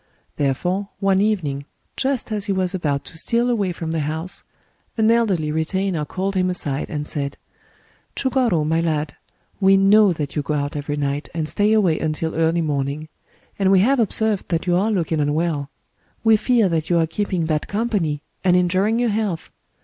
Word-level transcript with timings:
Therefore, 0.35 0.89
one 0.99 1.21
evening, 1.21 1.65
just 1.95 2.31
as 2.31 2.45
he 2.45 2.51
was 2.51 2.73
about 2.73 3.03
to 3.05 3.19
steal 3.19 3.51
away 3.51 3.71
from 3.71 3.91
the 3.91 3.99
house, 3.99 4.43
an 4.97 5.11
elderly 5.11 5.51
retainer 5.51 6.05
called 6.05 6.33
him 6.33 6.49
aside, 6.49 6.89
and 6.89 7.05
said:— 7.05 7.37
"ChugorS, 8.15 8.65
my 8.65 8.79
lad, 8.81 9.15
we 9.59 9.77
know 9.77 10.11
that 10.11 10.35
you 10.35 10.41
go 10.41 10.55
out 10.55 10.75
every 10.75 10.97
night 10.97 11.29
and 11.35 11.47
stay 11.47 11.71
away 11.71 11.99
until 11.99 12.33
early 12.33 12.61
morning; 12.63 13.09
and 13.59 13.71
we 13.71 13.81
have 13.81 13.99
observed 13.99 14.47
that 14.47 14.65
you 14.65 14.75
are 14.75 14.89
looking 14.89 15.19
un 15.19 15.35
well. 15.35 15.69
We 16.23 16.35
fear 16.35 16.67
that 16.67 16.89
you 16.89 16.97
are 16.97 17.05
keeping 17.05 17.45
bad 17.45 17.67
company, 17.67 18.23
and 18.43 18.55
injuring 18.55 18.97
your 18.97 19.09
health. 19.09 19.51